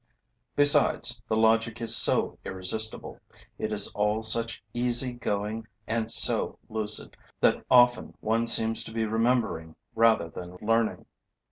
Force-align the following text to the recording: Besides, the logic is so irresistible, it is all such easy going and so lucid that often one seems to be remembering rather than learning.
Besides, 0.55 1.21
the 1.27 1.37
logic 1.37 1.79
is 1.79 1.95
so 1.95 2.39
irresistible, 2.43 3.19
it 3.59 3.71
is 3.71 3.87
all 3.93 4.23
such 4.23 4.63
easy 4.73 5.13
going 5.13 5.67
and 5.85 6.09
so 6.09 6.57
lucid 6.69 7.15
that 7.39 7.63
often 7.69 8.15
one 8.19 8.47
seems 8.47 8.83
to 8.85 8.91
be 8.91 9.05
remembering 9.05 9.75
rather 9.93 10.27
than 10.27 10.57
learning. 10.59 11.05